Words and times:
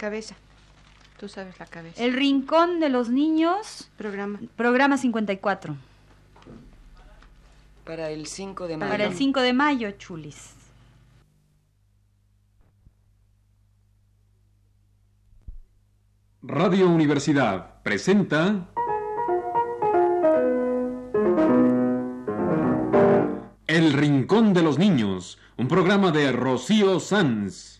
Cabeza. 0.00 0.34
Tú 1.18 1.28
sabes 1.28 1.58
la 1.58 1.66
cabeza. 1.66 2.02
El 2.02 2.14
Rincón 2.14 2.80
de 2.80 2.88
los 2.88 3.10
Niños, 3.10 3.90
programa. 3.98 4.40
programa 4.56 4.96
54. 4.96 5.76
Para 7.84 8.08
el 8.08 8.26
5 8.26 8.66
de 8.66 8.78
mayo. 8.78 8.90
Para 8.90 9.04
el 9.04 9.14
5 9.14 9.40
de 9.42 9.52
mayo, 9.52 9.90
chulis. 9.98 10.54
Radio 16.42 16.88
Universidad 16.88 17.82
presenta 17.82 18.70
El 23.66 23.92
Rincón 23.92 24.54
de 24.54 24.62
los 24.62 24.78
Niños, 24.78 25.38
un 25.58 25.68
programa 25.68 26.10
de 26.10 26.32
Rocío 26.32 27.00
Sanz. 27.00 27.79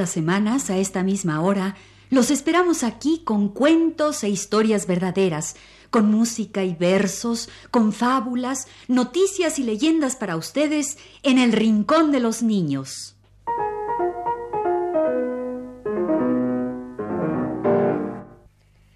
Las 0.00 0.10
semanas, 0.10 0.70
a 0.70 0.78
esta 0.78 1.02
misma 1.02 1.40
hora, 1.42 1.76
los 2.08 2.30
esperamos 2.30 2.82
aquí 2.82 3.22
con 3.24 3.48
cuentos 3.50 4.24
e 4.24 4.28
historias 4.30 4.86
verdaderas, 4.86 5.56
con 5.90 6.10
música 6.10 6.64
y 6.64 6.74
versos, 6.74 7.48
con 7.70 7.92
fábulas, 7.92 8.66
noticias 8.88 9.58
y 9.58 9.62
leyendas 9.64 10.16
para 10.16 10.36
ustedes 10.36 10.96
en 11.22 11.38
el 11.38 11.52
Rincón 11.52 12.12
de 12.12 12.20
los 12.20 12.42
Niños. 12.42 13.14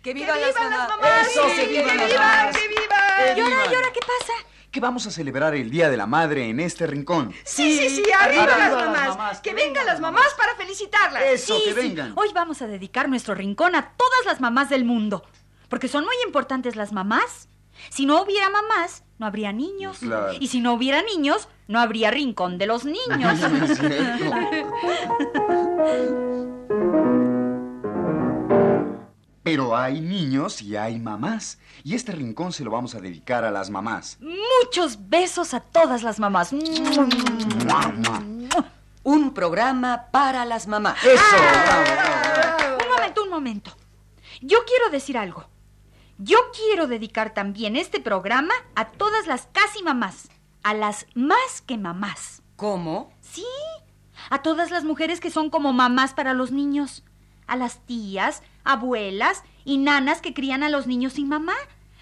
¡Que 0.02 0.12
vivan, 0.12 0.38
¡Que 0.38 0.46
vivan 0.46 0.70
mamás! 0.70 0.78
las 0.78 0.88
mamás! 0.88 1.26
¡Eso, 1.28 1.42
Sí, 1.50 1.60
que 1.62 1.66
vivan 1.68 1.96
¡Que 1.96 1.96
las 1.96 2.10
vivan! 2.10 2.36
mamás! 2.38 2.56
¡Que 2.56 2.68
vivan! 2.68 3.36
¿Y 3.36 3.40
ahora, 3.40 3.72
y 3.72 3.74
ahora 3.74 3.92
qué 3.92 4.00
pasa? 4.00 4.32
Que 4.74 4.80
vamos 4.80 5.06
a 5.06 5.12
celebrar 5.12 5.54
el 5.54 5.70
Día 5.70 5.88
de 5.88 5.96
la 5.96 6.08
Madre 6.08 6.50
en 6.50 6.58
este 6.58 6.88
rincón. 6.88 7.32
Sí, 7.44 7.78
sí, 7.78 7.90
sí, 7.90 8.02
arriba, 8.10 8.42
arriba 8.42 8.58
las 8.58 8.72
las 8.72 8.84
mamás. 8.84 9.08
mamás, 9.10 9.40
Que 9.40 9.50
que 9.50 9.54
vengan 9.54 9.72
vengan 9.74 9.86
las 9.86 10.00
mamás 10.00 10.34
para 10.36 10.56
felicitarlas. 10.56 11.22
Eso, 11.22 11.56
que 11.64 11.70
sí. 11.70 11.76
vengan. 11.76 12.12
Hoy 12.16 12.30
vamos 12.34 12.60
a 12.60 12.66
dedicar 12.66 13.08
nuestro 13.08 13.36
rincón 13.36 13.76
a 13.76 13.92
todas 13.92 14.26
las 14.26 14.40
mamás 14.40 14.70
del 14.70 14.84
mundo, 14.84 15.24
porque 15.68 15.86
son 15.86 16.04
muy 16.04 16.16
importantes 16.26 16.74
las 16.74 16.92
mamás. 16.92 17.48
Si 17.90 18.04
no 18.04 18.20
hubiera 18.20 18.50
mamás, 18.50 19.04
no 19.18 19.26
habría 19.26 19.52
niños. 19.52 19.98
Claro. 19.98 20.32
Y 20.40 20.48
si 20.48 20.58
no 20.58 20.72
hubiera 20.72 21.02
niños, 21.02 21.48
no 21.68 21.78
habría 21.78 22.10
rincón 22.10 22.58
de 22.58 22.66
los 22.66 22.84
niños. 22.84 23.06
hay 29.84 30.00
niños 30.00 30.62
y 30.62 30.76
hay 30.76 30.98
mamás. 30.98 31.58
Y 31.82 31.94
este 31.94 32.12
rincón 32.12 32.52
se 32.52 32.64
lo 32.64 32.70
vamos 32.70 32.94
a 32.94 33.00
dedicar 33.00 33.44
a 33.44 33.50
las 33.50 33.70
mamás. 33.70 34.18
Muchos 34.20 35.08
besos 35.08 35.54
a 35.54 35.60
todas 35.60 36.02
las 36.02 36.18
mamás. 36.18 36.52
Mua, 36.52 37.88
mua. 37.88 38.22
Un 39.02 39.34
programa 39.34 40.06
para 40.10 40.44
las 40.44 40.66
mamás. 40.66 41.02
Eso, 41.04 41.36
bravo, 41.36 41.82
bravo. 41.92 42.78
Un 42.82 42.90
momento, 42.90 43.22
un 43.22 43.30
momento. 43.30 43.76
Yo 44.40 44.58
quiero 44.66 44.90
decir 44.90 45.18
algo. 45.18 45.46
Yo 46.18 46.38
quiero 46.54 46.86
dedicar 46.86 47.34
también 47.34 47.76
este 47.76 48.00
programa 48.00 48.54
a 48.76 48.90
todas 48.90 49.26
las 49.26 49.48
casi 49.52 49.82
mamás, 49.82 50.28
a 50.62 50.72
las 50.72 51.06
más 51.14 51.60
que 51.66 51.76
mamás. 51.76 52.42
¿Cómo? 52.56 53.12
Sí, 53.20 53.44
a 54.30 54.40
todas 54.42 54.70
las 54.70 54.84
mujeres 54.84 55.20
que 55.20 55.30
son 55.30 55.50
como 55.50 55.72
mamás 55.72 56.14
para 56.14 56.32
los 56.32 56.52
niños, 56.52 57.02
a 57.46 57.56
las 57.56 57.78
tías, 57.86 58.42
abuelas 58.64 59.42
y 59.64 59.78
nanas 59.78 60.20
que 60.20 60.34
crían 60.34 60.62
a 60.62 60.68
los 60.68 60.86
niños 60.86 61.14
sin 61.14 61.28
mamá, 61.28 61.54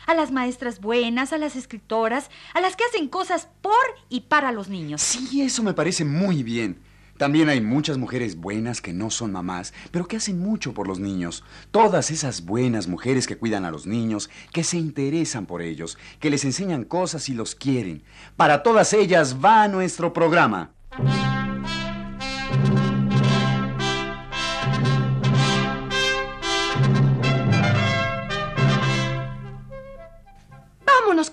a 0.07 0.15
las 0.15 0.33
maestras 0.33 0.81
buenas, 0.81 1.33
a 1.33 1.39
las 1.39 1.57
escritoras, 1.57 2.31
a 2.55 2.61
las 2.61 2.77
que 2.77 2.85
hacen 2.85 3.09
cosas 3.09 3.49
por 3.61 3.73
y 4.09 4.23
para 4.23 4.53
los 4.53 4.69
niños. 4.69 5.03
Sí, 5.03 5.43
eso 5.43 5.63
me 5.63 5.75
parece 5.75 6.05
muy 6.05 6.43
bien. 6.43 6.81
También 7.19 7.49
hay 7.49 7.61
muchas 7.61 7.99
mujeres 7.99 8.37
buenas 8.37 8.81
que 8.81 8.93
no 8.93 9.11
son 9.11 9.31
mamás, 9.31 9.73
pero 9.93 10.09
que 10.09 10.17
hacen 10.17 10.41
mucho 10.41 10.75
por 10.75 10.89
los 10.89 10.99
niños. 10.99 11.45
Todas 11.71 12.11
esas 12.11 12.45
buenas 12.45 12.89
mujeres 12.89 13.29
que 13.29 13.37
cuidan 13.37 13.65
a 13.65 13.71
los 13.71 13.87
niños, 13.87 14.29
que 14.53 14.65
se 14.65 14.79
interesan 14.79 15.47
por 15.47 15.63
ellos, 15.63 15.99
que 16.19 16.31
les 16.31 16.45
enseñan 16.45 16.85
cosas 16.85 17.29
y 17.29 17.35
los 17.35 17.55
quieren. 17.55 18.03
Para 18.37 18.63
todas 18.65 18.93
ellas 18.93 19.37
va 19.45 19.69
nuestro 19.69 20.13
programa. 20.13 20.73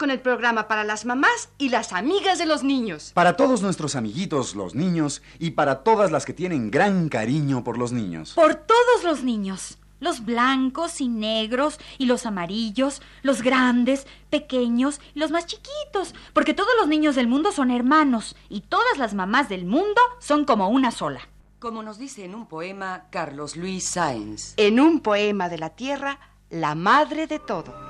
Con 0.09 0.15
el 0.15 0.21
programa 0.21 0.67
para 0.67 0.83
las 0.83 1.05
mamás 1.05 1.49
y 1.59 1.69
las 1.69 1.93
amigas 1.93 2.39
de 2.39 2.47
los 2.47 2.63
niños. 2.63 3.11
Para 3.13 3.37
todos 3.37 3.61
nuestros 3.61 3.95
amiguitos, 3.95 4.55
los 4.55 4.73
niños, 4.73 5.21
y 5.37 5.51
para 5.51 5.83
todas 5.83 6.09
las 6.09 6.25
que 6.25 6.33
tienen 6.33 6.71
gran 6.71 7.09
cariño 7.09 7.63
por 7.63 7.77
los 7.77 7.91
niños. 7.91 8.33
Por 8.33 8.55
todos 8.55 9.03
los 9.03 9.23
niños, 9.23 9.77
los 9.99 10.25
blancos 10.25 10.99
y 10.99 11.07
negros 11.07 11.79
y 11.99 12.07
los 12.07 12.25
amarillos, 12.25 13.03
los 13.21 13.43
grandes, 13.43 14.07
pequeños 14.31 14.99
y 15.13 15.19
los 15.19 15.29
más 15.29 15.45
chiquitos, 15.45 16.15
porque 16.33 16.55
todos 16.55 16.71
los 16.79 16.87
niños 16.87 17.13
del 17.13 17.27
mundo 17.27 17.51
son 17.51 17.69
hermanos 17.69 18.35
y 18.49 18.61
todas 18.61 18.97
las 18.97 19.13
mamás 19.13 19.47
del 19.47 19.65
mundo 19.65 20.01
son 20.17 20.43
como 20.43 20.69
una 20.69 20.89
sola. 20.89 21.21
Como 21.59 21.83
nos 21.83 21.99
dice 21.99 22.25
en 22.25 22.33
un 22.33 22.47
poema 22.47 23.03
Carlos 23.11 23.55
Luis 23.55 23.85
Sáenz. 23.85 24.55
En 24.57 24.79
un 24.79 25.01
poema 25.01 25.49
de 25.49 25.59
la 25.59 25.69
tierra, 25.69 26.19
la 26.49 26.73
madre 26.73 27.27
de 27.27 27.37
todo. 27.37 27.88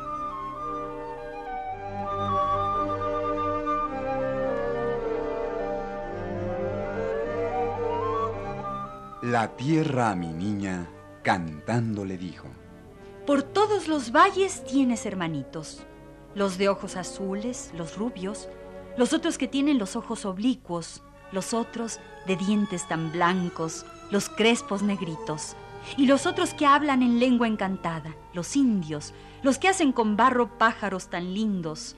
La 9.29 9.55
tierra 9.55 10.09
a 10.09 10.15
mi 10.15 10.33
niña, 10.33 10.89
cantando 11.21 12.03
le 12.03 12.17
dijo. 12.17 12.47
Por 13.27 13.43
todos 13.43 13.87
los 13.87 14.11
valles 14.11 14.63
tienes 14.63 15.05
hermanitos, 15.05 15.83
los 16.33 16.57
de 16.57 16.67
ojos 16.67 16.95
azules, 16.95 17.71
los 17.77 17.95
rubios, 17.95 18.49
los 18.97 19.13
otros 19.13 19.37
que 19.37 19.47
tienen 19.47 19.77
los 19.77 19.95
ojos 19.95 20.25
oblicuos, 20.25 21.03
los 21.31 21.53
otros 21.53 21.99
de 22.25 22.37
dientes 22.37 22.87
tan 22.87 23.11
blancos, 23.11 23.85
los 24.09 24.29
crespos 24.29 24.81
negritos, 24.81 25.55
y 25.95 26.07
los 26.07 26.25
otros 26.25 26.55
que 26.55 26.65
hablan 26.65 27.03
en 27.03 27.19
lengua 27.19 27.47
encantada, 27.47 28.15
los 28.33 28.55
indios, 28.55 29.13
los 29.43 29.59
que 29.59 29.67
hacen 29.67 29.91
con 29.91 30.17
barro 30.17 30.57
pájaros 30.57 31.11
tan 31.11 31.35
lindos. 31.35 31.95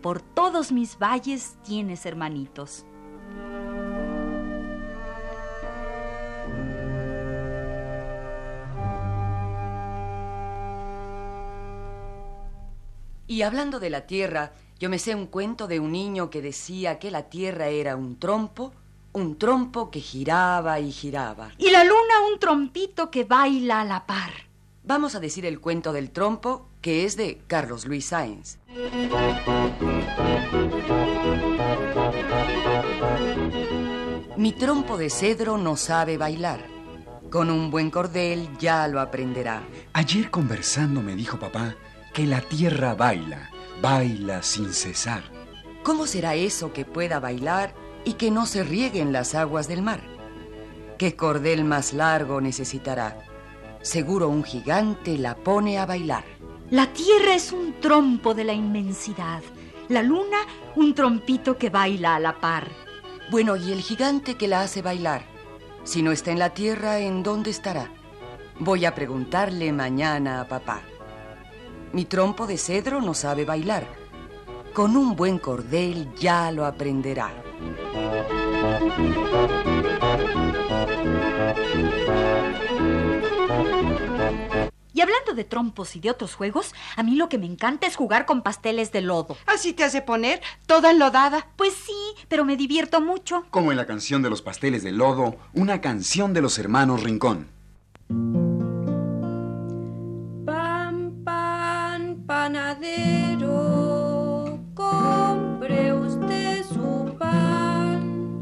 Por 0.00 0.22
todos 0.22 0.72
mis 0.72 0.98
valles 0.98 1.58
tienes 1.62 2.06
hermanitos. 2.06 2.86
Y 13.40 13.42
hablando 13.42 13.80
de 13.80 13.88
la 13.88 14.02
tierra, 14.02 14.52
yo 14.78 14.90
me 14.90 14.98
sé 14.98 15.14
un 15.14 15.26
cuento 15.26 15.66
de 15.66 15.80
un 15.80 15.92
niño 15.92 16.28
que 16.28 16.42
decía 16.42 16.98
que 16.98 17.10
la 17.10 17.30
tierra 17.30 17.68
era 17.68 17.96
un 17.96 18.18
trompo, 18.18 18.74
un 19.14 19.38
trompo 19.38 19.90
que 19.90 20.00
giraba 20.00 20.78
y 20.78 20.92
giraba. 20.92 21.50
Y 21.56 21.70
la 21.70 21.82
luna 21.82 22.20
un 22.30 22.38
trompito 22.38 23.10
que 23.10 23.24
baila 23.24 23.80
a 23.80 23.84
la 23.86 24.04
par. 24.04 24.30
Vamos 24.84 25.14
a 25.14 25.20
decir 25.20 25.46
el 25.46 25.58
cuento 25.58 25.94
del 25.94 26.10
trompo, 26.10 26.68
que 26.82 27.06
es 27.06 27.16
de 27.16 27.40
Carlos 27.46 27.86
Luis 27.86 28.08
Sáenz. 28.08 28.58
Mi 34.36 34.52
trompo 34.52 34.98
de 34.98 35.08
cedro 35.08 35.56
no 35.56 35.78
sabe 35.78 36.18
bailar. 36.18 36.66
Con 37.30 37.48
un 37.48 37.70
buen 37.70 37.90
cordel 37.90 38.50
ya 38.58 38.86
lo 38.86 39.00
aprenderá. 39.00 39.62
Ayer 39.94 40.30
conversando 40.30 41.00
me 41.00 41.16
dijo 41.16 41.38
papá 41.38 41.74
que 42.12 42.26
la 42.26 42.40
tierra 42.40 42.94
baila, 42.94 43.50
baila 43.80 44.42
sin 44.42 44.72
cesar. 44.72 45.22
¿Cómo 45.82 46.06
será 46.06 46.34
eso 46.34 46.72
que 46.72 46.84
pueda 46.84 47.20
bailar 47.20 47.74
y 48.04 48.14
que 48.14 48.30
no 48.30 48.46
se 48.46 48.64
rieguen 48.64 49.12
las 49.12 49.34
aguas 49.34 49.68
del 49.68 49.82
mar? 49.82 50.00
¿Qué 50.98 51.16
cordel 51.16 51.64
más 51.64 51.92
largo 51.92 52.40
necesitará? 52.40 53.18
Seguro 53.80 54.28
un 54.28 54.44
gigante 54.44 55.16
la 55.16 55.36
pone 55.36 55.78
a 55.78 55.86
bailar. 55.86 56.24
La 56.70 56.92
tierra 56.92 57.34
es 57.34 57.52
un 57.52 57.80
trompo 57.80 58.34
de 58.34 58.44
la 58.44 58.52
inmensidad, 58.52 59.42
la 59.88 60.02
luna 60.02 60.38
un 60.76 60.94
trompito 60.94 61.56
que 61.56 61.70
baila 61.70 62.16
a 62.16 62.20
la 62.20 62.40
par. 62.40 62.68
Bueno, 63.30 63.56
¿y 63.56 63.72
el 63.72 63.80
gigante 63.80 64.36
que 64.36 64.48
la 64.48 64.60
hace 64.62 64.82
bailar? 64.82 65.22
Si 65.84 66.02
no 66.02 66.12
está 66.12 66.30
en 66.30 66.38
la 66.38 66.50
tierra, 66.50 66.98
¿en 66.98 67.22
dónde 67.22 67.50
estará? 67.50 67.90
Voy 68.58 68.84
a 68.84 68.94
preguntarle 68.94 69.72
mañana 69.72 70.40
a 70.40 70.48
papá. 70.48 70.82
Mi 71.92 72.04
trompo 72.04 72.46
de 72.46 72.56
cedro 72.56 73.00
no 73.00 73.14
sabe 73.14 73.44
bailar. 73.44 73.86
con 74.72 74.96
un 74.96 75.16
buen 75.16 75.38
cordel 75.38 76.14
ya 76.14 76.52
lo 76.52 76.64
aprenderá. 76.64 77.32
Y 84.92 85.00
hablando 85.00 85.34
de 85.34 85.44
trompos 85.44 85.96
y 85.96 86.00
de 86.00 86.10
otros 86.10 86.34
juegos, 86.34 86.74
a 86.96 87.02
mí 87.02 87.14
lo 87.16 87.28
que 87.28 87.38
me 87.38 87.46
encanta 87.46 87.86
es 87.86 87.96
jugar 87.96 88.26
con 88.26 88.42
pasteles 88.42 88.92
de 88.92 89.00
lodo. 89.00 89.36
Así 89.46 89.72
te 89.72 89.84
hace 89.84 90.02
poner 90.02 90.40
toda 90.66 90.90
enlodada. 90.90 91.48
Pues 91.56 91.74
sí, 91.74 92.24
pero 92.28 92.44
me 92.44 92.56
divierto 92.56 93.00
mucho. 93.00 93.44
Como 93.50 93.70
en 93.70 93.76
la 93.76 93.86
canción 93.86 94.22
de 94.22 94.30
los 94.30 94.42
pasteles 94.42 94.82
de 94.82 94.92
lodo, 94.92 95.36
una 95.52 95.80
canción 95.80 96.34
de 96.34 96.42
los 96.42 96.58
hermanos 96.58 97.02
Rincón. 97.02 97.48
Panadero, 102.50 103.48
compre 104.74 105.92
usted 105.92 106.64
su 106.64 107.14
pan. 107.16 108.40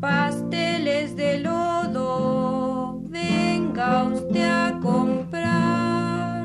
Pasteles 0.00 1.16
de 1.16 1.40
lodo, 1.40 3.02
venga 3.08 4.04
usted 4.04 4.48
a 4.48 4.78
comprar. 4.80 6.44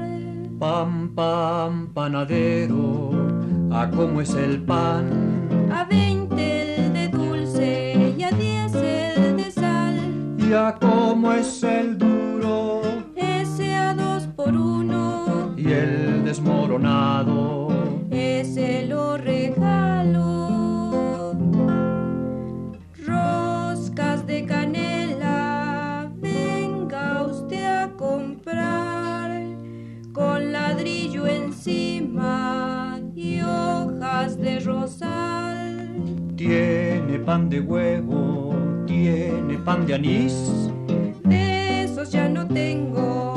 Pan, 0.57 1.13
pan, 1.13 1.93
panadero, 1.93 3.11
¿a 3.71 3.87
cómo 3.91 4.21
es 4.21 4.33
el 4.33 4.63
pan? 4.63 5.47
A 5.71 5.83
veinte 5.83 6.85
el 6.85 6.93
de 6.93 7.07
dulce 7.09 8.15
y 8.17 8.23
a 8.23 8.31
diez 8.31 8.73
el 8.73 9.37
de 9.37 9.51
sal. 9.51 9.99
¿Y 10.39 10.53
a 10.53 10.75
cómo 10.79 11.33
es 11.33 11.61
el 11.61 11.99
duro? 11.99 12.34
Desmoronado. 16.35 17.69
ese 18.11 18.85
lo 18.87 19.17
regalo. 19.17 20.33
Roscas 23.05 24.27
de 24.27 24.45
canela, 24.45 26.11
venga 26.17 27.23
usted 27.23 27.65
a 27.65 27.89
comprar 27.95 29.43
con 30.11 30.51
ladrillo 30.51 31.25
encima 31.25 32.99
y 33.15 33.39
hojas 33.41 34.37
de 34.37 34.59
rosal. 34.59 36.33
Tiene 36.35 37.19
pan 37.19 37.49
de 37.49 37.61
huevo, 37.61 38.53
tiene 38.85 39.57
pan 39.59 39.85
de 39.85 39.93
anís. 39.93 40.69
De 41.23 41.83
esos 41.83 42.11
ya 42.11 42.27
no 42.27 42.45
tengo 42.45 43.34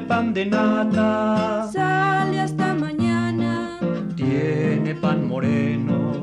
Tiene 0.00 0.08
pan 0.08 0.32
de 0.32 0.46
nata, 0.46 1.68
Sale 1.70 2.40
hasta 2.40 2.72
mañana. 2.72 3.78
tiene 4.16 4.94
pan 4.94 5.28
moreno. 5.28 6.22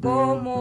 Como 0.00 0.57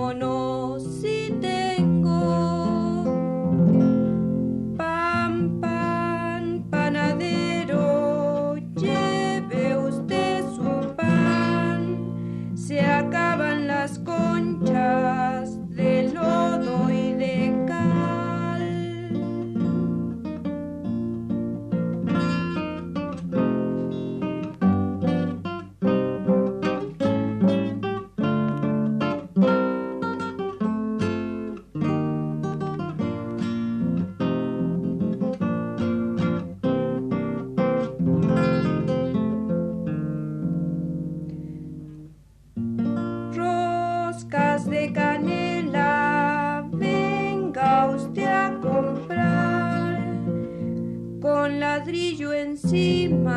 ladrillo 51.88 52.34
encima 52.34 53.32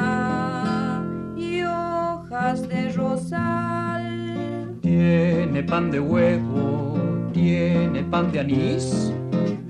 y 1.37 1.62
hojas 1.62 2.69
de 2.69 2.91
rosal. 2.91 4.76
Tiene 4.82 5.62
pan 5.62 5.93
de 5.93 6.00
huevo, 6.00 6.99
tiene 7.32 8.02
pan 8.02 8.32
de 8.32 8.41
anís. 8.41 9.12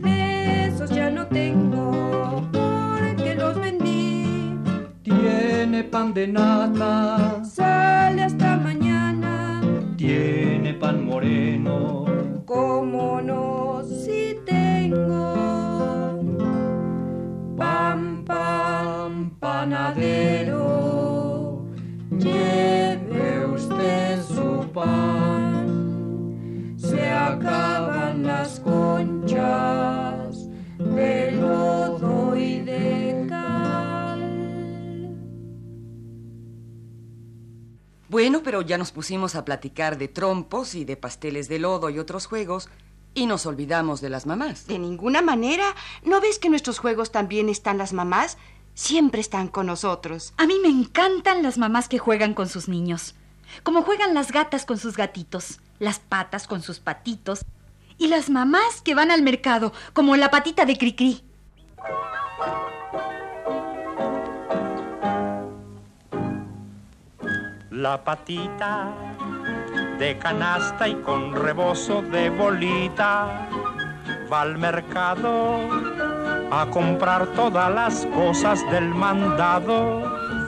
De 0.02 0.64
esos 0.66 0.88
ya 0.90 1.10
no 1.10 1.26
tengo 1.26 2.42
porque 2.52 3.34
los 3.34 3.60
vendí. 3.60 4.54
Tiene 5.02 5.84
pan 5.84 6.14
de 6.14 6.28
nata, 6.28 7.44
Sale 7.44 8.22
hasta 8.22 8.56
mañana. 8.56 9.60
tiene 9.98 10.72
pan 10.72 11.04
moreno. 11.04 11.99
Panadero, 20.00 21.66
lleve 22.18 23.46
usted 23.46 24.22
su 24.24 24.70
pan. 24.72 25.66
Se 26.78 27.10
acaban 27.10 28.22
las 28.26 28.60
conchas 28.60 30.48
de 30.78 31.32
lodo 31.32 32.34
y 32.36 32.60
de 32.60 33.26
cal. 33.28 34.20
Bueno, 38.08 38.42
pero 38.42 38.62
ya 38.62 38.78
nos 38.78 38.92
pusimos 38.92 39.34
a 39.34 39.44
platicar 39.44 39.98
de 39.98 40.08
trompos 40.08 40.74
y 40.74 40.86
de 40.86 40.96
pasteles 40.96 41.48
de 41.48 41.58
lodo 41.58 41.90
y 41.90 41.98
otros 41.98 42.24
juegos 42.26 42.70
y 43.12 43.26
nos 43.26 43.44
olvidamos 43.44 44.00
de 44.00 44.08
las 44.08 44.24
mamás. 44.26 44.66
De 44.66 44.78
ninguna 44.78 45.20
manera. 45.20 45.74
¿No 46.04 46.20
ves 46.20 46.38
que 46.38 46.46
en 46.46 46.52
nuestros 46.52 46.78
juegos 46.78 47.10
también 47.10 47.48
están 47.48 47.76
las 47.76 47.92
mamás? 47.92 48.38
Siempre 48.80 49.20
están 49.20 49.48
con 49.48 49.66
nosotros. 49.66 50.32
A 50.38 50.46
mí 50.46 50.54
me 50.62 50.70
encantan 50.70 51.42
las 51.42 51.58
mamás 51.58 51.86
que 51.86 51.98
juegan 51.98 52.32
con 52.32 52.48
sus 52.48 52.66
niños. 52.66 53.14
Como 53.62 53.82
juegan 53.82 54.14
las 54.14 54.32
gatas 54.32 54.64
con 54.64 54.78
sus 54.78 54.96
gatitos, 54.96 55.60
las 55.78 55.98
patas 55.98 56.46
con 56.46 56.62
sus 56.62 56.80
patitos. 56.80 57.44
Y 57.98 58.08
las 58.08 58.30
mamás 58.30 58.80
que 58.80 58.94
van 58.94 59.10
al 59.10 59.20
mercado, 59.20 59.74
como 59.92 60.16
la 60.16 60.30
patita 60.30 60.64
de 60.64 60.78
Cricri. 60.78 61.22
La 67.70 68.02
patita 68.02 68.94
de 69.98 70.16
canasta 70.18 70.88
y 70.88 70.94
con 71.02 71.36
rebozo 71.36 72.00
de 72.00 72.30
bolita 72.30 73.46
va 74.32 74.40
al 74.40 74.56
mercado 74.56 76.09
a 76.50 76.66
comprar 76.66 77.26
todas 77.28 77.72
las 77.72 78.06
cosas 78.06 78.58
del 78.70 78.88
mandado. 78.94 80.02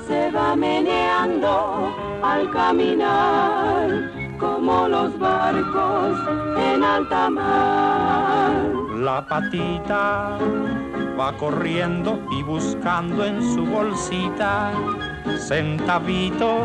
se 0.06 0.30
va 0.32 0.56
meneando 0.56 1.94
al 2.22 2.50
caminar 2.50 4.10
como 4.38 4.88
los 4.88 5.16
barcos 5.18 6.18
en 6.58 6.82
alta 6.82 7.30
mar. 7.30 8.52
La 8.96 9.24
patita 9.26 10.38
va 11.18 11.32
corriendo 11.36 12.18
y 12.32 12.42
buscando 12.42 13.24
en 13.24 13.40
su 13.54 13.64
bolsita 13.64 14.72
centavitos 15.38 16.58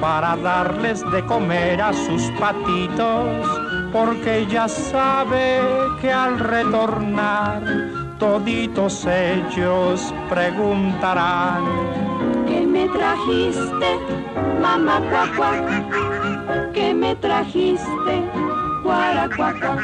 para 0.00 0.36
darles 0.36 1.08
de 1.12 1.24
comer 1.24 1.80
a 1.80 1.92
sus 1.92 2.22
patitos, 2.40 3.46
porque 3.92 4.46
ya 4.46 4.68
sabe 4.68 5.60
que 6.00 6.12
al 6.12 6.38
retornar 6.38 8.03
toditos 8.18 9.06
ellos 9.06 10.14
preguntarán. 10.28 11.64
¿Qué 12.46 12.66
me 12.66 12.88
trajiste, 12.88 13.98
mamá 14.60 15.00
cuacua? 15.10 15.52
¿Qué 16.72 16.94
me 16.94 17.14
trajiste, 17.16 18.22
guaracuacua? 18.82 19.78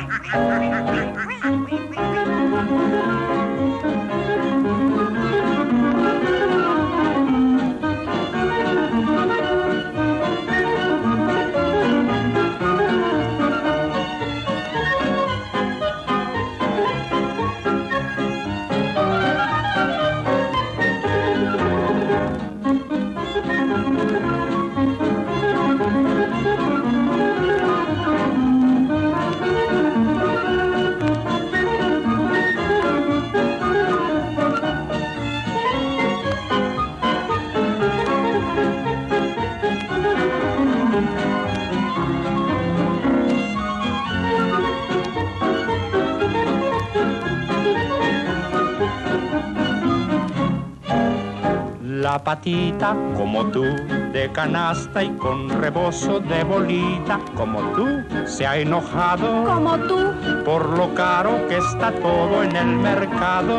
Patita 52.31 52.95
como 53.17 53.47
tú, 53.47 53.65
de 54.13 54.31
canasta 54.33 55.03
y 55.03 55.11
con 55.17 55.49
rebozo 55.49 56.21
de 56.21 56.45
bolita, 56.45 57.19
como 57.35 57.61
tú, 57.75 58.05
se 58.25 58.47
ha 58.47 58.57
enojado. 58.57 59.43
Como 59.45 59.77
tú, 59.89 59.99
Por 60.45 60.79
lo 60.79 60.95
caro 60.95 61.49
que 61.49 61.57
está 61.57 61.91
todo 61.91 62.45
en 62.45 62.55
el 62.55 62.77
mercado. 62.77 63.57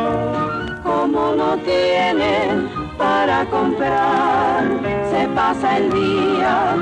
como 0.82 1.34
no 1.34 1.56
tiene 1.58 2.66
para 2.96 3.44
comprar, 3.44 4.64
se 5.10 5.28
pasa 5.28 5.76
el 5.76 5.92
día 5.92 6.74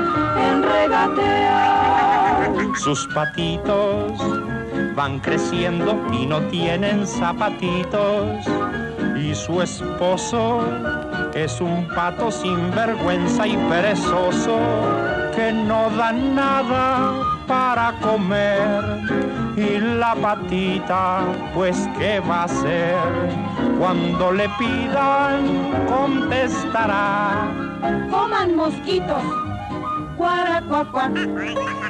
en 0.47 0.63
regatear. 0.63 2.51
Sus 2.81 3.05
patitos 3.13 4.13
van 4.95 5.19
creciendo 5.19 5.99
y 6.13 6.25
no 6.25 6.39
tienen 6.43 7.05
zapatitos. 7.05 8.47
Y 9.21 9.35
su 9.35 9.61
esposo 9.61 10.65
es 11.35 11.61
un 11.61 11.87
pato 11.89 12.31
sin 12.31 12.71
vergüenza 12.71 13.45
y 13.45 13.55
perezoso 13.69 14.57
que 15.35 15.53
no 15.53 15.91
da 15.91 16.11
nada 16.11 17.23
para 17.45 17.93
comer. 18.01 18.81
Y 19.55 19.77
la 19.77 20.15
patita, 20.15 21.23
pues, 21.53 21.87
¿qué 21.99 22.19
va 22.19 22.41
a 22.41 22.43
hacer? 22.45 22.97
Cuando 23.77 24.31
le 24.31 24.49
pidan, 24.57 25.71
contestará. 25.87 27.47
Coman 28.09 28.55
mosquitos, 28.55 29.23
cuara, 30.17 30.63
cuac, 30.67 30.91
cuac. 30.91 31.11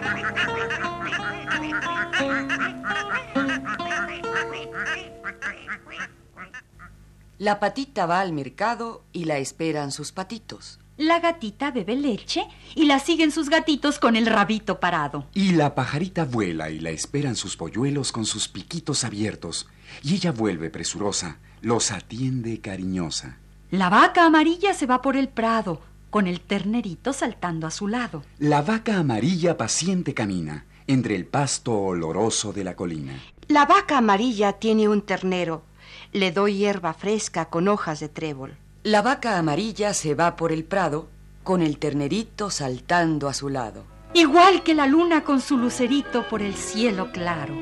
La 7.42 7.60
patita 7.60 8.06
va 8.06 8.20
al 8.20 8.34
mercado 8.34 9.04
y 9.12 9.24
la 9.24 9.40
esperan 9.40 9.92
sus 9.92 10.12
patitos. 10.12 10.78
La 10.96 11.20
gatita 11.20 11.72
bebe 11.72 11.96
leche 11.96 12.44
y 12.76 12.86
la 12.86 13.00
siguen 13.00 13.32
sus 13.32 13.50
gatitos 13.50 13.98
con 13.98 14.16
el 14.16 14.28
rabito 14.28 14.80
parado. 14.80 15.26
Y 15.34 15.54
la 15.54 15.74
pajarita 15.74 16.26
vuela 16.26 16.70
y 16.70 16.78
la 16.78 16.92
esperan 16.92 17.36
sus 17.36 17.58
polluelos 17.58 18.12
con 18.12 18.28
sus 18.28 18.48
piquitos 18.48 19.04
abiertos. 19.04 19.68
Y 20.04 20.14
ella 20.14 20.32
vuelve 20.32 20.70
presurosa, 20.70 21.40
los 21.64 21.90
atiende 21.90 22.62
cariñosa. 22.62 23.40
La 23.72 23.90
vaca 23.90 24.24
amarilla 24.28 24.76
se 24.76 24.86
va 24.86 25.02
por 25.02 25.18
el 25.18 25.28
prado, 25.28 25.82
con 26.12 26.28
el 26.28 26.42
ternerito 26.42 27.12
saltando 27.12 27.66
a 27.66 27.72
su 27.72 27.88
lado. 27.88 28.22
La 28.38 28.62
vaca 28.62 29.00
amarilla 29.00 29.58
paciente 29.58 30.14
camina 30.14 30.68
entre 30.86 31.16
el 31.16 31.26
pasto 31.26 31.74
oloroso 31.74 32.54
de 32.54 32.64
la 32.64 32.76
colina. 32.76 33.20
La 33.48 33.66
vaca 33.66 33.98
amarilla 33.98 34.54
tiene 34.54 34.88
un 34.88 35.02
ternero. 35.02 35.64
Le 36.14 36.34
doy 36.34 36.58
hierba 36.58 36.94
fresca 36.94 37.46
con 37.46 37.70
hojas 37.70 38.02
de 38.02 38.10
trébol. 38.10 38.58
La 38.84 39.02
vaca 39.02 39.38
amarilla 39.38 39.94
se 39.94 40.14
va 40.14 40.36
por 40.36 40.52
el 40.52 40.66
prado 40.66 41.08
con 41.44 41.62
el 41.62 41.78
ternerito 41.78 42.50
saltando 42.50 43.30
a 43.30 43.34
su 43.34 43.48
lado. 43.48 43.86
Igual 44.14 44.62
que 44.64 44.76
la 44.76 44.88
luna 44.88 45.24
con 45.24 45.40
su 45.40 45.58
lucerito 45.58 46.28
por 46.28 46.42
el 46.42 46.56
cielo 46.56 47.14
claro. 47.14 47.56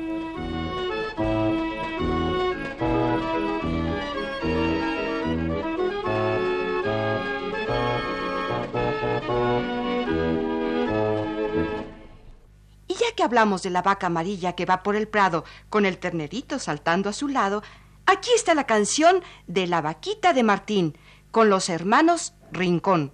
Y 12.88 12.94
ya 12.94 13.14
que 13.14 13.22
hablamos 13.22 13.62
de 13.62 13.70
la 13.70 13.82
vaca 13.82 14.08
amarilla 14.08 14.54
que 14.54 14.66
va 14.66 14.82
por 14.82 14.96
el 14.96 15.06
prado 15.06 15.44
con 15.68 15.86
el 15.86 15.98
ternerito 15.98 16.58
saltando 16.58 17.08
a 17.08 17.12
su 17.12 17.28
lado, 17.28 17.62
aquí 18.06 18.30
está 18.34 18.54
la 18.54 18.64
canción 18.64 19.22
de 19.46 19.66
la 19.66 19.80
vaquita 19.80 20.32
de 20.32 20.42
Martín 20.42 20.96
con 21.30 21.50
los 21.50 21.68
hermanos 21.68 22.34
Rincón. 22.52 23.12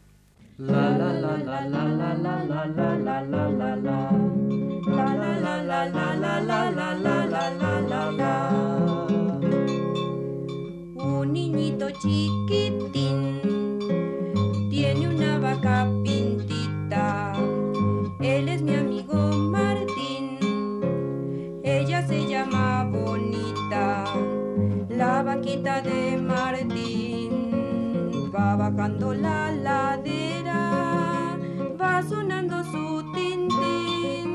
La 0.58 0.88
la 0.90 1.12
la 1.12 1.36
la 1.36 1.60
la 1.68 1.84
la 1.84 2.14
la 2.14 2.44
la 2.44 2.64
la 2.66 2.96
la 2.96 3.20
la 3.22 3.48
la 3.50 3.76
la. 3.76 4.10
La 4.86 5.14
la 5.14 5.36
la 5.36 5.62
la 5.62 5.84
la 5.84 6.10
la 6.16 6.40
la 6.40 6.70
la 6.70 6.94
la 6.94 7.26
la 7.26 7.50
la 7.50 7.80
la 7.80 8.10
la. 8.12 8.34
Un 10.96 11.32
niñito 11.32 11.90
chiquitín 12.00 13.45
vaquita 25.26 25.82
de 25.82 26.16
Martín 26.16 27.30
va 28.32 28.54
bajando 28.54 29.12
la 29.12 29.50
ladera. 29.50 30.60
Va 31.80 32.02
sonando 32.08 32.62
su 32.72 32.84
tintín. 33.12 34.32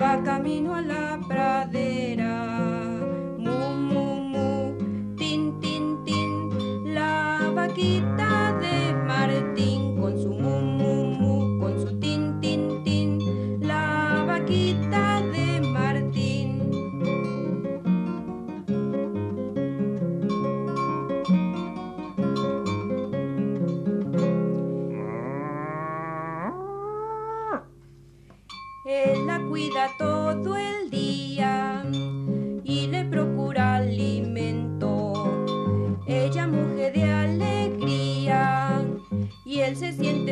Va 0.00 0.22
camino 0.22 0.74
a 0.74 0.82
la 0.82 1.18
pradera. 1.26 2.34
Mu, 3.38 3.58
mu, 3.90 4.06
mu, 4.32 4.76
tin, 5.16 5.58
tin, 5.60 6.04
tin. 6.04 6.94
La 6.94 7.50
vaquita 7.54 8.15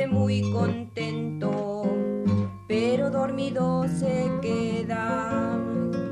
muy 0.06 0.42
contento, 0.52 1.82
pero 2.66 3.10
dormido 3.10 3.86
se 3.88 4.30
queda. 4.42 5.58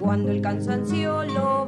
Cuando 0.01 0.31
el 0.31 0.41
cansancio 0.41 1.25
lo 1.25 1.62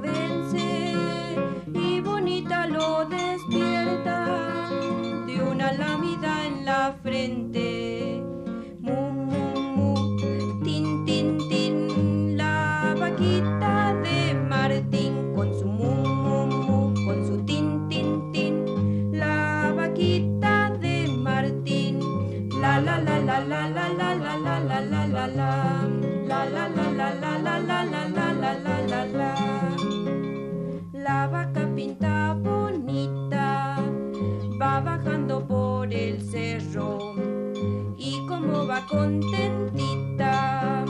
contentita 38.89 40.85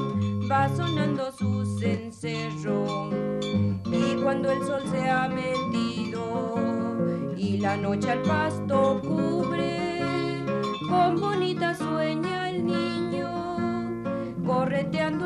va 0.50 0.68
sonando 0.76 1.32
su 1.32 1.64
cencerro. 1.78 3.10
Y 3.86 4.14
cuando 4.22 4.50
el 4.50 4.62
sol 4.64 4.82
se 4.90 5.08
ha 5.08 5.28
metido 5.28 6.54
y 7.36 7.58
la 7.58 7.76
noche 7.76 8.10
al 8.10 8.22
pasto 8.22 9.00
cubre 9.02 10.00
con 10.88 11.20
bonita 11.20 11.74
sueña 11.74 12.50
el 12.50 12.66
niño 12.66 14.04
correteando 14.44 15.23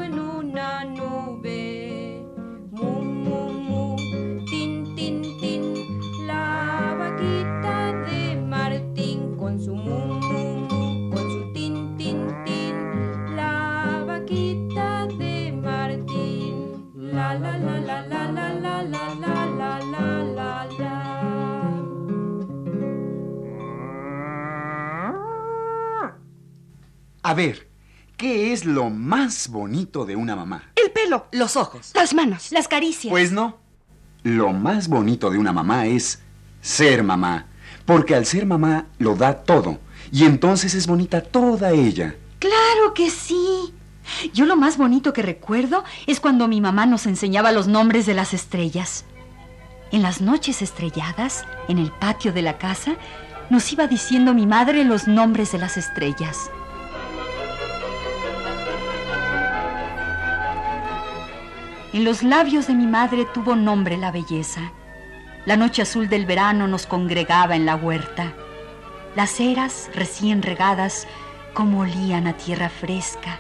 A 27.29 27.35
ver, 27.35 27.69
¿qué 28.17 28.55
es 28.55 28.65
lo 28.65 28.89
más 28.89 29.49
bonito 29.49 30.07
de 30.07 30.17
una 30.17 30.35
mamá? 30.35 30.73
El 30.75 30.91
pelo, 30.93 31.27
Los 31.31 31.57
ojos. 31.59 31.91
las 31.95 32.15
manos. 32.15 32.51
Las 32.53 32.69
caricias. 32.69 33.11
Pues 33.11 33.33
no. 33.33 33.59
Lo 34.23 34.55
más 34.55 34.89
bonito 34.89 35.29
de 35.29 35.37
una 35.37 35.53
mamá 35.53 35.85
es 35.85 36.23
ser 36.63 37.03
mamá, 37.03 37.45
Porque 37.85 38.15
al 38.15 38.25
ser 38.25 38.47
mamá 38.47 38.87
lo 38.97 39.15
da 39.15 39.35
todo. 39.45 39.79
Y 40.11 40.25
entonces 40.25 40.73
es 40.73 40.87
bonita 40.87 41.21
toda 41.21 41.71
ella. 41.73 42.15
Claro 42.39 42.95
que 42.95 43.11
sí. 43.11 43.75
Yo 44.33 44.47
lo 44.47 44.57
más 44.57 44.79
bonito 44.79 45.13
que 45.13 45.21
recuerdo 45.21 45.85
es 46.07 46.21
cuando 46.21 46.49
mi 46.49 46.63
mamá 46.63 46.87
nos 46.87 47.05
enseñaba 47.05 47.53
los 47.53 47.67
nombres 47.69 48.07
de 48.07 48.15
las 48.15 48.33
estrellas. 48.33 49.05
En 49.93 50.01
las 50.01 50.23
noches 50.23 50.63
estrelladas, 50.63 51.45
en 51.69 51.77
el 51.77 51.93
patio 51.93 52.33
de 52.33 52.41
la 52.41 52.57
casa, 52.57 52.97
nos 53.51 53.71
iba 53.71 53.87
diciendo 53.87 54.33
mi 54.33 54.47
madre 54.47 54.83
los 54.85 55.07
nombres 55.09 55.53
de 55.53 55.59
las 55.59 55.77
estrellas. 55.77 56.51
En 61.93 62.05
los 62.05 62.23
labios 62.23 62.67
de 62.67 62.75
mi 62.75 62.87
madre 62.87 63.27
tuvo 63.33 63.57
nombre 63.57 63.97
la 63.97 64.11
belleza. 64.11 64.73
La 65.47 65.57
noche 65.57 65.81
azul 65.81 66.11
del 66.11 66.27
verano 66.27 66.69
nos 66.69 66.87
congregaba 66.87 67.57
en 67.57 67.65
la 67.65 67.77
huerta. 67.77 68.35
Las 69.17 69.41
eras, 69.41 69.89
recién 69.95 70.43
regadas, 70.43 71.07
como 71.55 71.81
olían 71.81 72.27
a 72.27 72.37
tierra 72.37 72.69
fresca. 72.69 73.39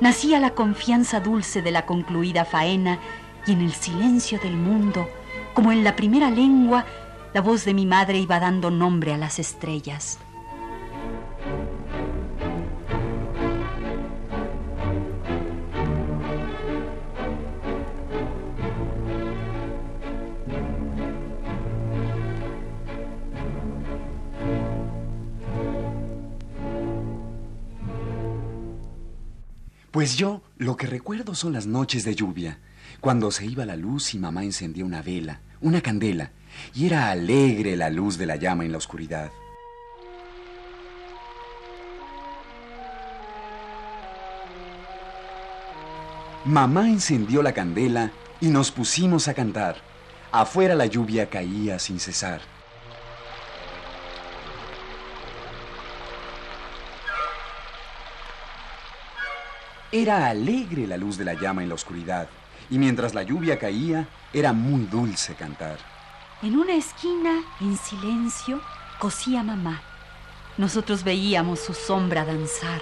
Nacía 0.00 0.38
la 0.38 0.50
confianza 0.50 1.18
dulce 1.18 1.60
de 1.60 1.72
la 1.72 1.84
concluida 1.84 2.44
faena 2.44 3.00
y 3.46 3.52
en 3.52 3.62
el 3.62 3.72
silencio 3.72 4.38
del 4.38 4.56
mundo, 4.56 5.08
como 5.52 5.72
en 5.72 5.82
la 5.82 5.96
primera 5.96 6.30
lengua, 6.30 6.86
la 7.34 7.40
voz 7.40 7.64
de 7.64 7.74
mi 7.74 7.84
madre 7.84 8.18
iba 8.18 8.38
dando 8.38 8.70
nombre 8.70 9.12
a 9.12 9.18
las 9.18 9.40
estrellas. 9.40 10.20
Pues 30.02 30.16
yo 30.16 30.42
lo 30.58 30.76
que 30.76 30.88
recuerdo 30.88 31.32
son 31.36 31.52
las 31.52 31.68
noches 31.68 32.04
de 32.04 32.16
lluvia, 32.16 32.58
cuando 33.00 33.30
se 33.30 33.46
iba 33.46 33.64
la 33.64 33.76
luz 33.76 34.14
y 34.14 34.18
mamá 34.18 34.42
encendía 34.42 34.84
una 34.84 35.00
vela, 35.00 35.42
una 35.60 35.80
candela, 35.80 36.32
y 36.74 36.86
era 36.86 37.12
alegre 37.12 37.76
la 37.76 37.88
luz 37.88 38.18
de 38.18 38.26
la 38.26 38.34
llama 38.34 38.64
en 38.64 38.72
la 38.72 38.78
oscuridad. 38.78 39.30
Mamá 46.46 46.88
encendió 46.88 47.40
la 47.40 47.52
candela 47.52 48.10
y 48.40 48.48
nos 48.48 48.72
pusimos 48.72 49.28
a 49.28 49.34
cantar. 49.34 49.76
Afuera 50.32 50.74
la 50.74 50.86
lluvia 50.86 51.30
caía 51.30 51.78
sin 51.78 52.00
cesar. 52.00 52.40
Era 59.94 60.28
alegre 60.28 60.86
la 60.86 60.96
luz 60.96 61.18
de 61.18 61.24
la 61.26 61.34
llama 61.34 61.62
en 61.62 61.68
la 61.68 61.74
oscuridad, 61.74 62.26
y 62.70 62.78
mientras 62.78 63.12
la 63.12 63.24
lluvia 63.24 63.58
caía, 63.58 64.08
era 64.32 64.54
muy 64.54 64.86
dulce 64.86 65.34
cantar. 65.34 65.76
En 66.40 66.56
una 66.56 66.74
esquina, 66.74 67.42
en 67.60 67.76
silencio, 67.76 68.62
cosía 68.98 69.42
mamá. 69.42 69.82
Nosotros 70.56 71.04
veíamos 71.04 71.60
su 71.60 71.74
sombra 71.74 72.24
danzar. 72.24 72.80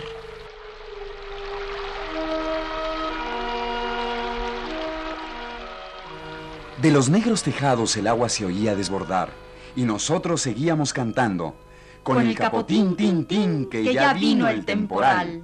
De 6.81 6.93
los 6.93 7.09
negros 7.09 7.43
tejados 7.43 7.97
el 7.97 8.07
agua 8.07 8.29
se 8.29 8.45
oía 8.45 8.77
desbordar, 8.77 9.31
y 9.75 9.83
nosotros 9.83 10.43
seguíamos 10.43 10.93
cantando, 10.93 11.57
con, 12.05 12.25
el, 12.25 12.37
capotín 12.37 12.95
tin 12.95 13.25
tin 13.27 13.69
que, 13.69 13.93
ya 13.93 14.15
vino 14.15 14.47
el 14.47 14.65
temporal. 14.65 15.43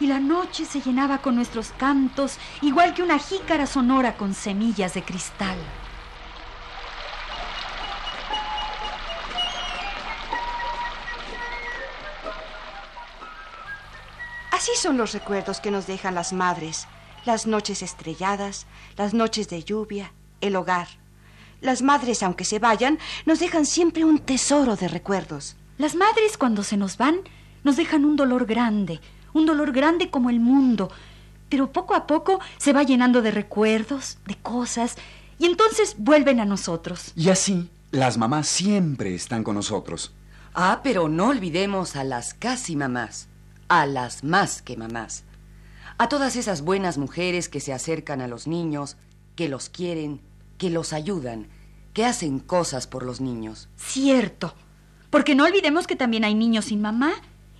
Y 0.00 0.06
la 0.06 0.18
noche 0.18 0.64
se 0.64 0.80
llenaba 0.80 1.18
con 1.18 1.36
nuestros 1.36 1.70
cantos, 1.72 2.38
igual 2.62 2.94
que 2.94 3.02
una 3.02 3.18
jícara 3.18 3.66
sonora 3.66 4.16
con 4.16 4.34
semillas 4.34 4.94
de 4.94 5.02
cristal. 5.02 5.56
Así 14.50 14.72
son 14.76 14.96
los 14.96 15.12
recuerdos 15.12 15.60
que 15.60 15.70
nos 15.70 15.86
dejan 15.86 16.14
las 16.14 16.32
madres, 16.32 16.88
las 17.26 17.46
noches 17.46 17.82
estrelladas, 17.82 18.66
las 18.96 19.12
noches 19.12 19.48
de 19.48 19.62
lluvia, 19.62 20.12
el 20.40 20.56
hogar. 20.56 20.88
Las 21.60 21.82
madres, 21.82 22.22
aunque 22.22 22.44
se 22.44 22.58
vayan, 22.58 22.98
nos 23.26 23.40
dejan 23.40 23.66
siempre 23.66 24.04
un 24.04 24.18
tesoro 24.20 24.76
de 24.76 24.88
recuerdos. 24.88 25.56
Las 25.76 25.94
madres, 25.94 26.38
cuando 26.38 26.62
se 26.62 26.76
nos 26.76 26.96
van, 26.96 27.16
nos 27.62 27.76
dejan 27.76 28.04
un 28.04 28.16
dolor 28.16 28.46
grande, 28.46 29.00
un 29.34 29.44
dolor 29.44 29.72
grande 29.72 30.10
como 30.10 30.30
el 30.30 30.40
mundo, 30.40 30.90
pero 31.50 31.70
poco 31.70 31.94
a 31.94 32.06
poco 32.06 32.40
se 32.56 32.72
va 32.72 32.82
llenando 32.82 33.20
de 33.20 33.30
recuerdos, 33.30 34.18
de 34.26 34.36
cosas, 34.36 34.96
y 35.38 35.46
entonces 35.46 35.96
vuelven 35.98 36.40
a 36.40 36.46
nosotros. 36.46 37.12
Y 37.14 37.28
así, 37.28 37.68
las 37.90 38.16
mamás 38.16 38.48
siempre 38.48 39.14
están 39.14 39.44
con 39.44 39.56
nosotros. 39.56 40.14
Ah, 40.54 40.80
pero 40.82 41.08
no 41.08 41.28
olvidemos 41.28 41.96
a 41.96 42.04
las 42.04 42.32
casi 42.32 42.76
mamás, 42.76 43.28
a 43.68 43.86
las 43.86 44.24
más 44.24 44.62
que 44.62 44.76
mamás, 44.76 45.24
a 45.98 46.08
todas 46.08 46.36
esas 46.36 46.62
buenas 46.62 46.96
mujeres 46.96 47.48
que 47.48 47.60
se 47.60 47.72
acercan 47.72 48.20
a 48.20 48.28
los 48.28 48.46
niños, 48.46 48.96
que 49.36 49.48
los 49.48 49.68
quieren, 49.68 50.20
que 50.58 50.70
los 50.70 50.92
ayudan, 50.92 51.48
que 51.92 52.04
hacen 52.04 52.38
cosas 52.38 52.86
por 52.86 53.04
los 53.04 53.20
niños. 53.20 53.68
Cierto, 53.76 54.54
porque 55.10 55.34
no 55.34 55.44
olvidemos 55.44 55.86
que 55.86 55.96
también 55.96 56.24
hay 56.24 56.34
niños 56.34 56.66
sin 56.66 56.80
mamá 56.80 57.14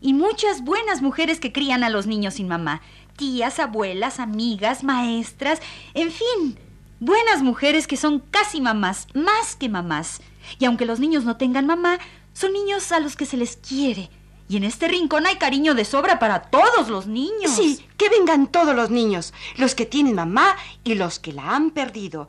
y 0.05 0.13
muchas 0.13 0.63
buenas 0.63 1.01
mujeres 1.01 1.41
que 1.41 1.51
crían 1.51 1.83
a 1.83 1.89
los 1.89 2.07
niños 2.07 2.35
sin 2.35 2.47
mamá. 2.47 2.83
Tías, 3.17 3.59
abuelas, 3.59 4.21
amigas, 4.21 4.85
maestras, 4.85 5.61
en 5.95 6.11
fin, 6.11 6.59
buenas 7.01 7.41
mujeres 7.41 7.87
que 7.87 7.97
son 7.97 8.21
casi 8.21 8.61
mamás, 8.61 9.07
más 9.15 9.57
que 9.57 9.71
mamás. 9.71 10.21
Y 10.59 10.67
aunque 10.67 10.85
los 10.85 11.01
niños 11.01 11.25
no 11.25 11.39
tengan 11.39 11.67
mamá, 11.67 11.99
son 12.35 12.53
niños 12.53 12.93
a 12.93 13.01
los 13.01 13.17
que 13.17 13.25
se 13.25 13.39
les 13.39 13.57
quiere. 13.57 14.11
Y 14.47 14.59
en 14.59 14.65
este 14.65 14.89
rincón 14.89 15.25
hay 15.25 15.37
cariño 15.37 15.75
de 15.75 15.87
sobra 15.87 16.19
para 16.19 16.43
todos 16.43 16.91
los 16.91 17.07
niños. 17.07 17.53
Sí, 17.53 17.83
que 17.97 18.11
vengan 18.11 18.49
todos 18.49 18.77
los 18.77 18.91
niños, 18.91 19.33
los 19.57 19.75
que 19.75 19.87
tienen 19.87 20.17
mamá 20.17 20.55
y 20.85 20.97
los 20.97 21.19
que 21.19 21.33
la 21.33 21.57
han 21.57 21.71
perdido. 21.71 22.29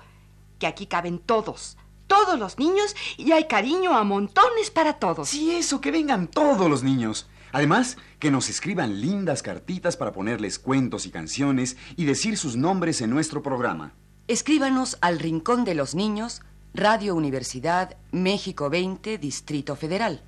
Que 0.60 0.68
aquí 0.68 0.86
caben 0.86 1.20
todos, 1.20 1.76
todos 2.08 2.40
los 2.40 2.58
niños 2.58 2.96
y 3.18 3.34
hay 3.34 3.50
cariño 3.50 3.98
a 3.98 4.06
montones 4.06 4.72
para 4.72 4.94
todos. 4.94 5.28
Sí, 5.28 5.52
eso, 5.52 5.82
que 5.82 5.92
vengan 5.92 6.30
todos 6.30 6.70
los 6.70 6.82
niños. 6.82 7.28
Además, 7.56 7.96
que 8.20 8.32
nos 8.32 8.50
escriban 8.50 9.00
lindas 9.00 9.41
cartitas 9.41 9.96
para 9.96 10.12
ponerles 10.12 10.60
cuentos 10.60 11.06
y 11.06 11.10
canciones 11.10 11.78
y 11.96 12.04
decir 12.04 12.36
sus 12.36 12.58
nombres 12.58 13.00
en 13.00 13.10
nuestro 13.10 13.41
programa. 13.41 13.94
Escríbanos 14.28 14.98
al 15.00 15.20
Rincón 15.20 15.63
de 15.63 15.74
los 15.74 15.96
Niños, 15.96 16.41
Radio 16.74 17.15
Universidad, 17.15 17.96
México 18.12 18.70
20, 18.70 19.18
Distrito 19.20 19.78
Federal. 19.78 20.22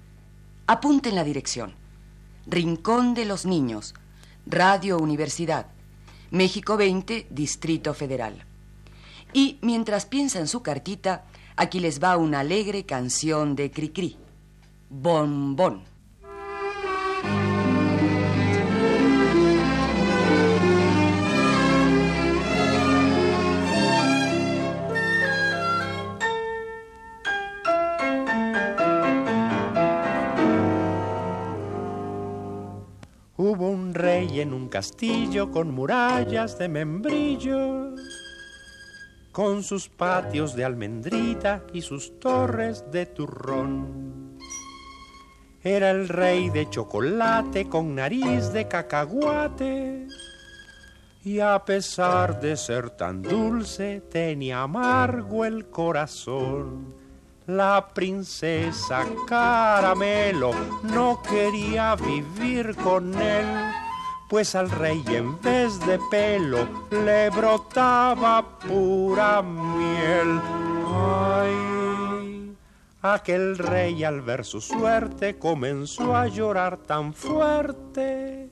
Apunten 0.68 1.16
la 1.16 1.26
dirección. 1.26 1.74
Rincón 2.46 3.13
de 3.13 3.26
los 3.26 3.46
Niños, 3.46 3.94
Radio 4.46 4.98
Universidad, 4.98 5.66
México 6.32 6.78
20, 6.78 7.28
Distrito 7.30 7.94
Federal. 7.94 8.46
Y 9.34 9.60
mientras 9.62 10.06
piensan 10.06 10.48
su 10.48 10.63
cartita, 10.63 11.26
aquí 11.58 11.82
les 11.82 12.02
va 12.02 12.16
una 12.16 12.40
alegre 12.40 12.86
canción 12.86 13.58
de 13.58 13.70
Cricri. 13.70 14.16
Bon 14.90 15.58
Bon. 15.58 15.97
En 34.39 34.54
un 34.54 34.69
castillo 34.69 35.52
con 35.52 35.73
murallas 35.73 36.58
de 36.58 36.67
membrillo, 36.69 37.95
con 39.32 39.63
sus 39.63 39.89
patios 39.89 40.56
de 40.56 40.65
almendrita 40.65 41.63
y 41.73 41.82
sus 41.82 42.19
torres 42.19 42.86
de 42.91 43.06
turrón. 43.06 44.38
Era 45.63 45.91
el 45.91 46.08
rey 46.08 46.50
de 46.50 46.69
chocolate 46.69 47.67
con 47.67 47.95
nariz 47.95 48.52
de 48.54 48.67
cacahuate. 48.67 50.08
Y 51.23 51.39
a 51.41 51.65
pesar 51.65 52.39
de 52.39 52.56
ser 52.56 52.91
tan 52.91 53.21
dulce, 53.21 54.02
tenía 54.10 54.62
amargo 54.62 55.43
el 55.43 55.67
corazón. 55.69 56.95
La 57.47 57.88
princesa 57.93 59.06
Caramelo 59.26 60.52
no 60.84 61.21
quería 61.21 61.95
vivir 61.95 62.76
con 62.76 63.13
él, 63.13 63.45
pues 64.30 64.56
al 64.56 64.70
rey 64.70 65.04
en 65.08 65.40
vez 65.42 65.80
de 65.86 66.00
pelo 66.12 66.68
le 66.92 67.30
brotaba 67.30 68.60
pura 68.60 69.42
miel. 69.42 70.42
Ay, 70.88 72.56
Aquel 73.02 73.58
rey 73.58 74.04
al 74.04 74.22
ver 74.22 74.44
su 74.44 74.60
suerte 74.60 75.38
comenzó 75.38 76.16
a 76.16 76.28
llorar 76.28 76.78
tan 76.78 77.13
fuerte 77.13 78.50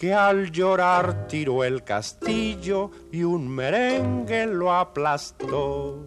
que 0.00 0.14
al 0.14 0.50
llorar 0.50 1.28
tiró 1.28 1.62
el 1.62 1.84
castillo 1.84 2.90
y 3.12 3.22
un 3.22 3.46
merengue 3.46 4.46
lo 4.46 4.72
aplastó. 4.72 6.06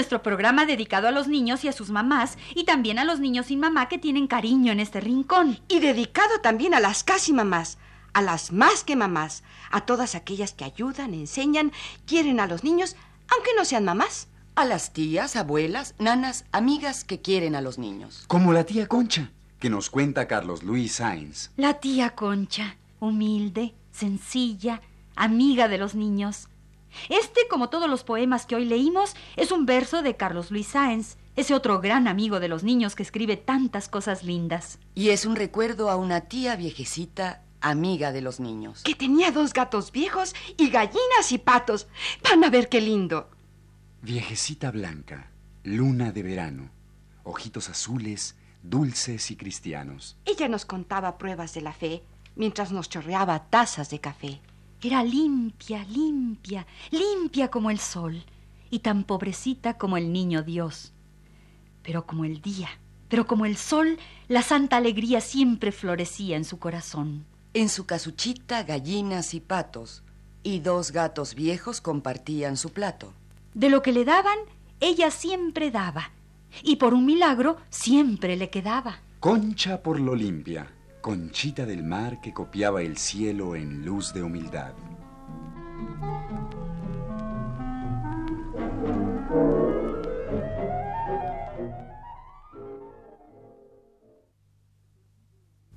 Nuestro 0.00 0.22
programa 0.22 0.64
dedicado 0.64 1.08
a 1.08 1.10
los 1.10 1.28
niños 1.28 1.62
y 1.62 1.68
a 1.68 1.72
sus 1.72 1.90
mamás 1.90 2.38
y 2.54 2.64
también 2.64 2.98
a 2.98 3.04
los 3.04 3.20
niños 3.20 3.46
sin 3.46 3.60
mamá 3.60 3.90
que 3.90 3.98
tienen 3.98 4.28
cariño 4.28 4.72
en 4.72 4.80
este 4.80 4.98
rincón. 4.98 5.60
Y 5.68 5.80
dedicado 5.80 6.40
también 6.40 6.72
a 6.72 6.80
las 6.80 7.04
casi 7.04 7.34
mamás, 7.34 7.76
a 8.14 8.22
las 8.22 8.50
más 8.50 8.82
que 8.82 8.96
mamás, 8.96 9.42
a 9.70 9.82
todas 9.82 10.14
aquellas 10.14 10.54
que 10.54 10.64
ayudan, 10.64 11.12
enseñan, 11.12 11.70
quieren 12.06 12.40
a 12.40 12.46
los 12.46 12.64
niños, 12.64 12.96
aunque 13.30 13.50
no 13.58 13.66
sean 13.66 13.84
mamás. 13.84 14.28
A 14.54 14.64
las 14.64 14.94
tías, 14.94 15.36
abuelas, 15.36 15.94
nanas, 15.98 16.46
amigas 16.50 17.04
que 17.04 17.20
quieren 17.20 17.54
a 17.54 17.60
los 17.60 17.76
niños. 17.76 18.24
Como 18.26 18.54
la 18.54 18.64
tía 18.64 18.86
Concha, 18.86 19.32
que 19.58 19.68
nos 19.68 19.90
cuenta 19.90 20.26
Carlos 20.26 20.62
Luis 20.62 20.94
Sainz. 20.94 21.50
La 21.58 21.74
tía 21.74 22.14
Concha, 22.14 22.78
humilde, 23.00 23.74
sencilla, 23.92 24.80
amiga 25.14 25.68
de 25.68 25.76
los 25.76 25.94
niños. 25.94 26.48
Este, 27.08 27.40
como 27.48 27.68
todos 27.70 27.88
los 27.88 28.04
poemas 28.04 28.46
que 28.46 28.56
hoy 28.56 28.64
leímos, 28.64 29.14
es 29.36 29.52
un 29.52 29.66
verso 29.66 30.02
de 30.02 30.16
Carlos 30.16 30.50
Luis 30.50 30.68
Sáenz, 30.68 31.16
ese 31.36 31.54
otro 31.54 31.80
gran 31.80 32.08
amigo 32.08 32.40
de 32.40 32.48
los 32.48 32.62
niños 32.64 32.94
que 32.94 33.02
escribe 33.02 33.36
tantas 33.36 33.88
cosas 33.88 34.24
lindas. 34.24 34.78
Y 34.94 35.10
es 35.10 35.24
un 35.26 35.36
recuerdo 35.36 35.90
a 35.90 35.96
una 35.96 36.22
tía 36.22 36.56
viejecita, 36.56 37.42
amiga 37.60 38.12
de 38.12 38.20
los 38.20 38.40
niños. 38.40 38.82
Que 38.82 38.94
tenía 38.94 39.30
dos 39.30 39.52
gatos 39.52 39.92
viejos 39.92 40.34
y 40.56 40.70
gallinas 40.70 41.32
y 41.32 41.38
patos. 41.38 41.86
Van 42.28 42.44
a 42.44 42.50
ver 42.50 42.68
qué 42.68 42.80
lindo. 42.80 43.30
Viejecita 44.02 44.70
blanca, 44.70 45.30
luna 45.62 46.12
de 46.12 46.22
verano, 46.22 46.70
ojitos 47.22 47.68
azules, 47.68 48.36
dulces 48.62 49.30
y 49.30 49.36
cristianos. 49.36 50.16
Ella 50.24 50.48
nos 50.48 50.64
contaba 50.64 51.18
pruebas 51.18 51.54
de 51.54 51.60
la 51.60 51.72
fe 51.72 52.02
mientras 52.36 52.72
nos 52.72 52.88
chorreaba 52.88 53.50
tazas 53.50 53.90
de 53.90 54.00
café. 54.00 54.40
Era 54.82 55.04
limpia, 55.04 55.84
limpia, 55.84 56.66
limpia 56.90 57.50
como 57.50 57.70
el 57.70 57.78
sol, 57.78 58.24
y 58.70 58.78
tan 58.78 59.04
pobrecita 59.04 59.76
como 59.76 59.98
el 59.98 60.10
niño 60.10 60.42
Dios. 60.42 60.92
Pero 61.82 62.06
como 62.06 62.24
el 62.24 62.40
día, 62.40 62.68
pero 63.08 63.26
como 63.26 63.44
el 63.44 63.56
sol, 63.56 63.98
la 64.28 64.42
santa 64.42 64.78
alegría 64.78 65.20
siempre 65.20 65.70
florecía 65.70 66.36
en 66.36 66.44
su 66.46 66.58
corazón. 66.58 67.26
En 67.52 67.68
su 67.68 67.84
casuchita 67.84 68.62
gallinas 68.62 69.34
y 69.34 69.40
patos, 69.40 70.02
y 70.42 70.60
dos 70.60 70.92
gatos 70.92 71.34
viejos 71.34 71.80
compartían 71.80 72.56
su 72.56 72.70
plato. 72.70 73.12
De 73.52 73.68
lo 73.68 73.82
que 73.82 73.92
le 73.92 74.06
daban, 74.06 74.38
ella 74.78 75.10
siempre 75.10 75.70
daba, 75.70 76.12
y 76.62 76.76
por 76.76 76.94
un 76.94 77.04
milagro 77.04 77.58
siempre 77.68 78.36
le 78.36 78.48
quedaba. 78.48 79.00
Concha 79.18 79.82
por 79.82 80.00
lo 80.00 80.14
limpia, 80.14 80.72
conchita 81.00 81.64
del 81.64 81.82
mar 81.82 82.20
que 82.20 82.32
copiaba 82.32 82.82
el 82.82 82.96
cielo 82.96 83.56
en 83.56 83.84
luz 83.84 84.12
de 84.12 84.22
humildad. 84.22 84.72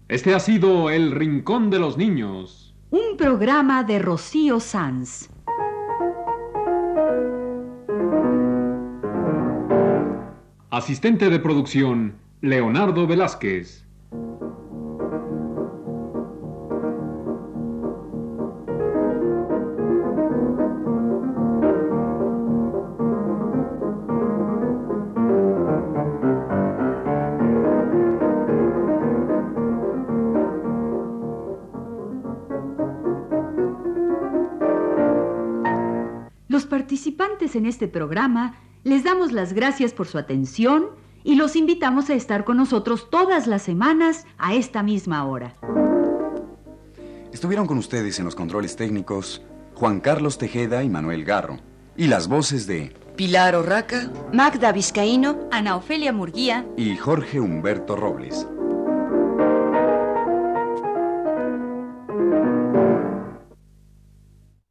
Este 0.10 0.36
ha 0.36 0.40
sido 0.40 0.90
El 0.90 1.12
Rincón 1.12 1.70
de 1.70 1.80
los 1.80 1.98
Niños. 1.98 2.76
Un 2.92 3.18
programa 3.18 3.84
de 3.84 4.00
Rocío 4.00 4.60
Sanz. 4.60 5.30
Asistente 10.70 11.30
de 11.30 11.40
producción, 11.40 12.18
Leonardo 12.42 13.08
Velázquez. 13.08 13.83
Participantes 36.84 37.56
en 37.56 37.66
este 37.66 37.88
programa 37.88 38.58
les 38.84 39.06
damos 39.06 39.32
las 39.32 39.54
gracias 39.54 39.94
por 39.94 40.06
su 40.06 40.18
atención 40.18 40.88
y 41.24 41.36
los 41.36 41.56
invitamos 41.56 42.10
a 42.10 42.14
estar 42.14 42.44
con 42.44 42.58
nosotros 42.58 43.10
todas 43.10 43.48
las 43.48 43.62
semanas 43.62 44.26
a 44.38 44.54
esta 44.54 44.84
misma 44.84 45.26
hora. 45.26 45.56
Estuvieron 47.32 47.68
con 47.68 47.78
ustedes 47.78 48.20
en 48.20 48.26
los 48.26 48.36
controles 48.36 48.76
técnicos 48.76 49.42
Juan 49.76 50.02
Carlos 50.02 50.38
Tejeda 50.38 50.84
y 50.84 50.90
Manuel 50.90 51.24
Garro. 51.24 51.60
Y 51.96 52.08
las 52.08 52.28
voces 52.28 52.68
de 52.68 52.94
Pilar 53.16 53.56
Orraca, 53.56 54.12
Magda 54.34 54.74
Vizcaíno, 54.74 55.48
Ana 55.54 55.78
Ofelia 55.78 56.12
Murguía, 56.12 56.66
y 56.76 56.98
Jorge 56.98 57.40
Humberto 57.40 57.96
Robles. 57.96 58.46